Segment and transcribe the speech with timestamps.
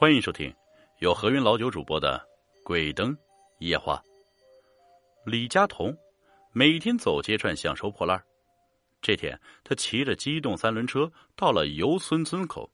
[0.00, 0.50] 欢迎收听
[1.00, 2.18] 由何云老九主播的
[2.64, 3.14] 《鬼灯
[3.58, 4.02] 夜话》。
[5.30, 5.94] 李佳彤
[6.52, 8.18] 每天走街串巷收破烂
[9.02, 12.70] 这天，他骑着机动三轮车到了游村村口，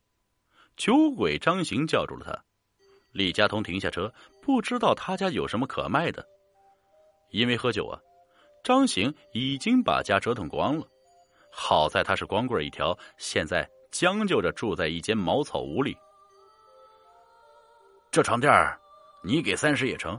[0.77, 2.45] 酒鬼张行叫住了他。
[3.11, 6.25] 李佳彤停下车，不知道他家有什么可卖的，
[7.33, 7.99] 因为喝酒啊，
[8.63, 10.87] 张行已经把家折腾光了。
[11.51, 15.97] 好在他是光棍一条，现在将就着住在一间茅草屋里。
[18.17, 18.51] 这床垫
[19.23, 20.19] 你给三十也成，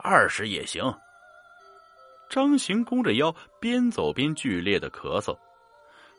[0.00, 0.82] 二十也行。
[2.28, 5.32] 张行弓着腰，边走边剧烈的咳嗽。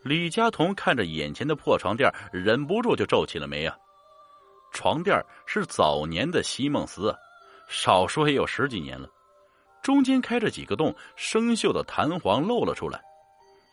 [0.05, 3.75] 李佳彤看着眼前的破床垫，忍不住就皱起了眉啊。
[4.71, 7.13] 床垫是早年的席梦思，
[7.67, 9.09] 少说也有十几年了，
[9.83, 13.01] 中间开着几个洞，生锈的弹簧露了出来。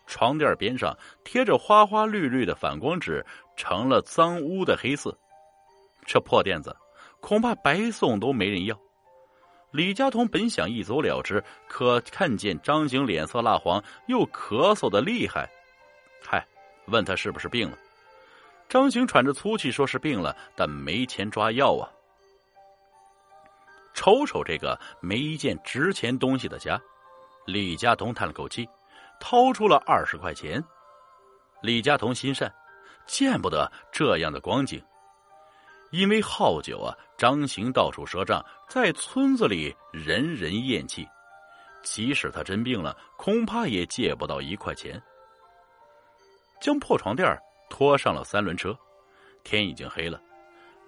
[0.07, 3.25] 床垫边上贴着花花绿绿的反光纸，
[3.55, 5.17] 成了脏污的黑色。
[6.05, 6.75] 这破垫子。
[7.25, 8.79] 恐怕白送都没人要。
[9.71, 15.49] 李佳彤本想一走了之，可看见张行脸色蜡黄，又咳嗽的厉害，
[16.23, 16.45] 嗨，
[16.85, 17.75] 问他是不是病了。
[18.69, 21.89] 张行喘着粗气说是病了，但没钱抓药啊。
[23.95, 26.79] 瞅瞅这个没一件值钱东西的家，
[27.47, 28.69] 李佳彤叹了口气，
[29.19, 30.63] 掏出了二十块钱。
[31.63, 32.53] 李佳彤心善，
[33.07, 34.79] 见不得这样的光景。
[35.91, 41.07] 因为好酒啊，张行到处赊账，在村子里人人厌弃。
[41.83, 45.01] 即使他真病了，恐怕也借不到一块钱。
[46.59, 47.37] 将破床垫
[47.69, 48.77] 拖上了三轮车，
[49.43, 50.19] 天已经黑了。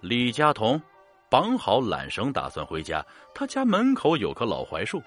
[0.00, 0.80] 李佳彤
[1.30, 3.04] 绑好缆绳，打算回家。
[3.34, 5.02] 他家门口有棵老槐树，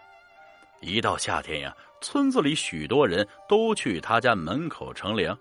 [0.80, 5.38] 一到夏天呀，村子里许多人都去他家门口乘凉。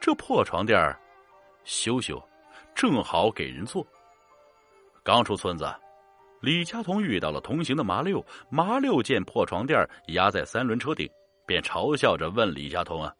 [0.00, 0.96] 这破床垫
[1.64, 2.22] 修修。
[2.74, 3.86] 正好给人坐。
[5.06, 5.72] 刚出村子，
[6.40, 8.20] 李佳彤遇到了同行的麻六。
[8.50, 11.08] 麻六见破床垫压在三轮车顶，
[11.46, 13.14] 便嘲笑着问李佳彤：“啊，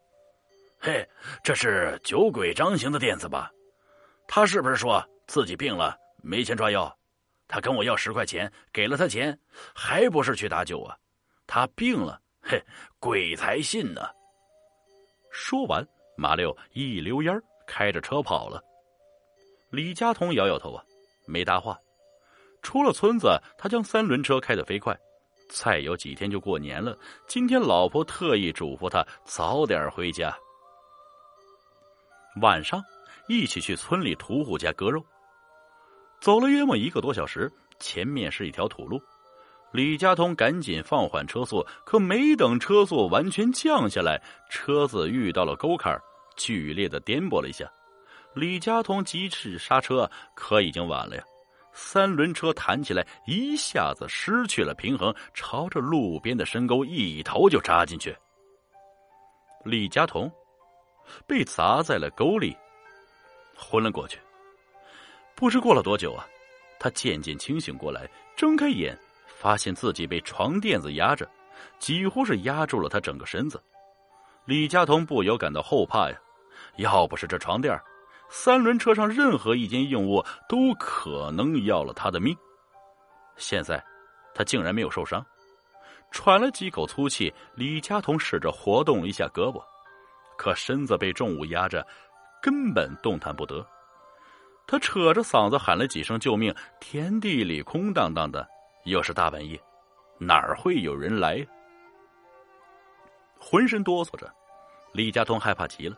[0.80, 1.08] 嘿，
[1.44, 3.52] 这是酒鬼张行的垫子吧？
[4.26, 6.92] 他是不是说自己病了没钱抓药？
[7.46, 9.38] 他跟我要十块钱，给了他钱，
[9.72, 10.96] 还不是去打酒啊？
[11.46, 12.60] 他病了，嘿，
[12.98, 14.00] 鬼才信呢！”
[15.30, 18.60] 说完，麻六一溜烟开着车跑了。
[19.70, 20.82] 李佳彤摇摇头啊，
[21.26, 21.78] 没搭话。
[22.62, 24.98] 出了村子，他将三轮车开得飞快。
[25.48, 26.98] 再有几天就过年了，
[27.28, 30.36] 今天老婆特意嘱咐他早点回家。
[32.42, 32.82] 晚上
[33.28, 35.04] 一起去村里屠户家割肉。
[36.20, 39.00] 走了约莫一个多小时，前面是一条土路。
[39.72, 44.20] 李佳彤赶紧放缓车速，可没等车速完全降下来，
[44.50, 45.96] 车子遇到了沟坎，
[46.36, 47.70] 剧烈的颠簸了一下。
[48.36, 51.24] 李佳彤急刹刹车，可已经晚了呀！
[51.72, 58.14] 三轮车弹起来，一下子失去了平衡，朝着路边的深沟一头就扎进去。
[59.64, 60.30] 李佳彤
[61.26, 62.54] 被砸在了沟里，
[63.56, 64.18] 昏了过去。
[65.34, 66.28] 不知过了多久啊，
[66.78, 68.94] 他渐渐清醒过来，睁开眼，
[69.26, 71.26] 发现自己被床垫子压着，
[71.78, 73.58] 几乎是压住了他整个身子。
[74.44, 76.18] 李佳彤不由感到后怕呀！
[76.76, 77.74] 要不是这床垫
[78.28, 82.36] 三轮车上任何一件硬物都可能要了他的命。
[83.36, 83.82] 现在，
[84.34, 85.24] 他竟然没有受伤，
[86.10, 87.32] 喘了几口粗气。
[87.54, 89.62] 李佳彤试着活动一下胳膊，
[90.36, 91.86] 可身子被重物压着，
[92.42, 93.66] 根本动弹不得。
[94.66, 98.46] 他扯着嗓子喊了几声救命，田地里空荡荡的，
[98.84, 99.60] 又是大半夜，
[100.18, 101.46] 哪儿会有人来？
[103.38, 104.28] 浑身哆嗦着，
[104.92, 105.96] 李佳彤害怕极了。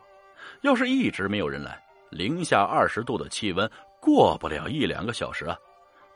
[0.61, 3.69] 要是一直没有人来，零下二十度的气温，
[4.01, 5.57] 过不了一两个小时啊，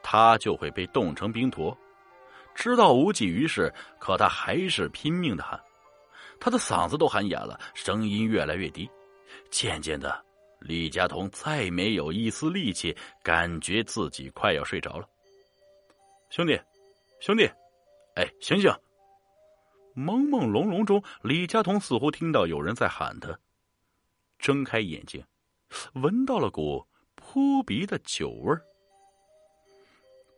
[0.02, 1.78] 他就会被冻成冰坨。
[2.56, 5.60] 知道无济于事，可他还是拼命的喊，
[6.40, 8.90] 他的嗓子都喊哑了，声音越来越低。
[9.50, 10.24] 渐渐的，
[10.60, 15.08] 李佳彤再没有一丝力气，感觉自己快要睡着了。
[16.30, 16.60] 兄弟，
[17.20, 17.46] 兄弟，
[18.16, 18.72] 哎，醒醒！
[19.96, 23.38] 朦朦胧胧中，李佳彤似乎听到有人在喊他，
[24.40, 25.24] 睁开眼睛。
[25.94, 26.86] 闻到了股
[27.16, 28.62] 扑鼻的酒味儿，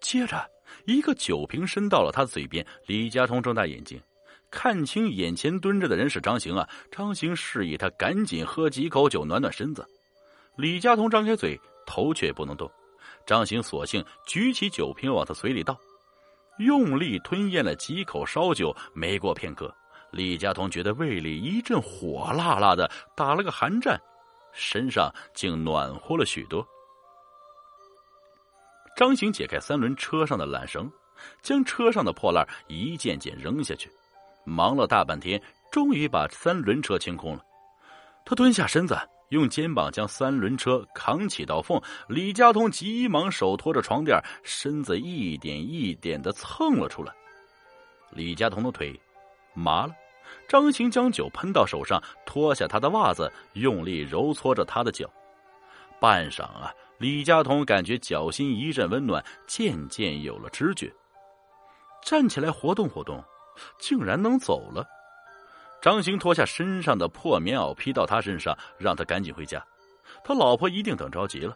[0.02, 0.50] 接着
[0.86, 2.66] 一个酒瓶伸到了他嘴边。
[2.86, 4.02] 李佳彤睁大眼睛，
[4.52, 6.70] 看清眼前蹲着的人是张行啊！
[6.92, 9.86] 张行示意他赶紧喝几口酒暖暖身子。
[10.56, 12.70] 李佳彤张开嘴，头却不能动。
[13.26, 15.78] 张行索性举起酒瓶往他嘴里倒，
[16.60, 18.76] 用力吞咽了几口烧酒。
[18.94, 19.74] 没过片刻，
[20.12, 24.00] 李佳彤觉得胃里一阵火辣辣的，打了个寒战。
[24.56, 26.66] 身上竟暖和了许多。
[28.96, 30.90] 张行解开三轮车上的缆绳，
[31.42, 33.92] 将车上的破烂一件件扔下去，
[34.46, 35.42] 忙了大半天，
[35.72, 37.44] 终于把三轮车清空了。
[38.24, 38.98] 他蹲下身子，
[39.30, 41.80] 用肩膀将三轮车扛起道缝。
[42.07, 47.13] 李家通急忙手托着床垫，身子一点一点的蹭了出来。
[48.12, 48.98] 李家通的腿
[49.54, 49.94] 麻了，
[50.48, 55.10] 张行将酒喷到手上，脱下他的袜子，用力揉搓着他的脚。
[56.00, 60.94] 半晌啊，李佳彤感觉脚心一阵温暖，渐渐有了知觉，
[62.04, 63.24] 站起来活动活动，
[63.80, 64.86] 竟然能走了。
[65.82, 69.64] 张行脱下身上的破棉袄披到他身上，让他赶紧回家。
[70.24, 71.56] 他老婆一定等着急了。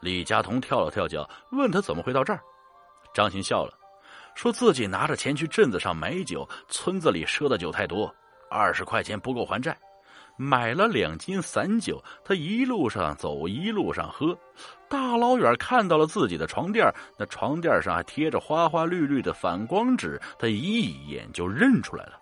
[0.00, 2.40] 李佳彤跳了跳脚，问他怎么会到这儿。
[3.14, 3.72] 张行笑了，
[4.34, 8.12] 说自己拿着钱去镇子上买酒，村子里赊的酒太多，
[8.50, 9.76] 二十块钱不够还债，
[10.36, 12.02] 买了两斤散酒。
[12.24, 14.36] 他一路上走，一路上喝，
[14.88, 22.18] 大老远看到了自己的床垫，那床垫上还贴着花花绿绿的反光纸，他一眼就认出来了。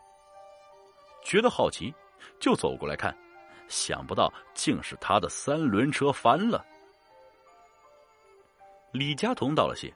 [1.24, 1.94] 觉得好奇，
[2.38, 3.16] 就走过来看，
[3.68, 6.64] 想不到竟是他的三轮车翻了。
[8.92, 9.94] 李家同道了谢，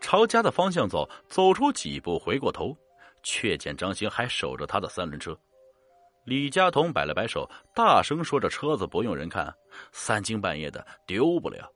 [0.00, 2.76] 朝家的方向走，走出几步，回过头，
[3.22, 5.38] 却见张兴还守着他的三轮车。
[6.24, 9.52] 李佳彤摆了摆手，大声说：“这车子不用人看，
[9.90, 11.68] 三更半夜的丢不了。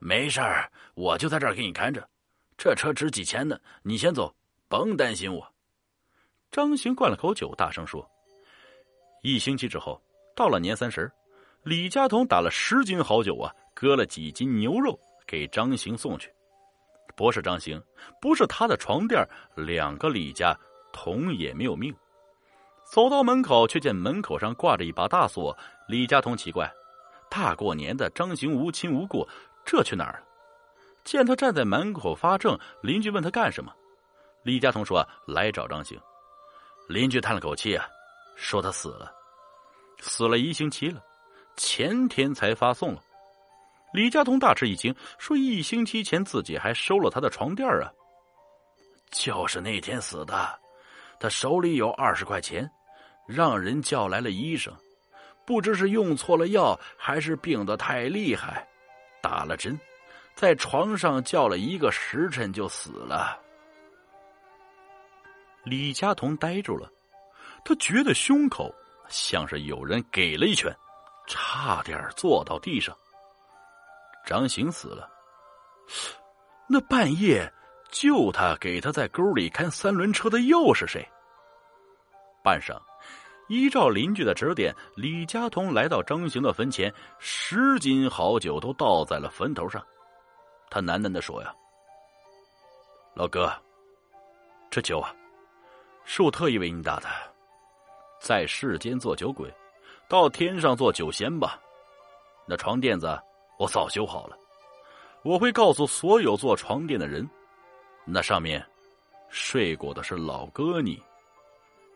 [0.00, 2.08] 没事儿，我就在这儿给你看着。
[2.56, 4.34] 这车值几千呢，你先走，
[4.68, 5.46] 甭担心我。”
[6.50, 8.08] 张行灌了口酒，大声说
[9.22, 10.00] ：“一星期之后，
[10.34, 11.10] 到了年三十，
[11.64, 16.32] 李佳彤打了十斤好酒啊，割了几斤牛肉给张行送去。
[17.16, 17.82] 不是张行，
[18.20, 20.56] 不是他的床垫，两个李家
[20.92, 21.94] 同也没有命。
[22.84, 25.56] 走到门口，却见门口上挂着一把大锁。
[25.88, 26.70] 李家同奇怪，
[27.30, 29.26] 大过年的，张行无亲无故，
[29.64, 30.26] 这去哪儿了？
[31.04, 33.72] 见他站在门口发怔，邻居问他干什么，
[34.42, 35.98] 李家同说：来找张行。”
[36.88, 37.86] 邻居叹了口气啊，
[38.36, 39.10] 说他死了，
[40.00, 41.02] 死了一星期了，
[41.56, 43.02] 前天才发送了。
[43.94, 47.88] 李佳彤大吃一惊，说一星期前自己还收了他的床垫啊。
[49.12, 50.58] 就是那天死的，
[51.20, 52.68] 他手里有二十块钱，
[53.24, 54.74] 让人叫来了医生，
[55.46, 58.66] 不知是用错了药，还是病得太厉害，
[59.22, 59.78] 打了针，
[60.34, 63.40] 在床上叫了一个时辰就死了。
[65.62, 66.90] 李佳彤呆住了，
[67.64, 68.74] 他觉得胸口
[69.08, 70.76] 像是有人给了一拳，
[71.28, 72.92] 差点坐到地上。
[74.24, 75.08] 张行死了，
[76.68, 77.52] 那半夜
[77.90, 81.06] 救他、给他在沟里看三轮车的又是谁？
[82.42, 82.80] 半晌，
[83.48, 89.84] 依照邻居的指点，李佳彤来到张行的坟前，十斤好酒都倒在了坟头上。
[90.70, 91.54] 他喃喃的说：“呀，
[93.14, 93.52] 老哥，
[94.70, 95.14] 这酒啊。”
[96.06, 97.08] 是我特意为你打的，
[98.20, 99.50] 在世间做酒鬼，
[100.06, 101.58] 到天上做酒仙吧。
[102.46, 103.18] 那床垫子
[103.56, 104.36] 我早修好了，
[105.22, 107.28] 我会告诉所有做床垫的人，
[108.04, 108.64] 那上面
[109.28, 111.02] 睡过的是老哥你，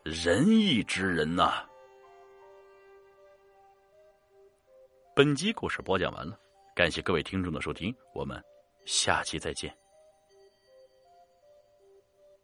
[0.05, 1.64] 仁义之人呐。
[5.14, 6.38] 本集故事播讲完了，
[6.76, 8.43] 感谢各位听众的收听，我们
[8.86, 9.77] 下期再见。